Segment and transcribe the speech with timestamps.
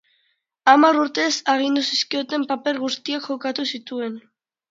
[0.71, 4.17] Hamar urtez, agindu zizkioten paper guztiak jokatu zituen.